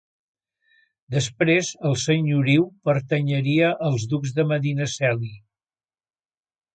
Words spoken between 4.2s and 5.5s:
de Medinaceli.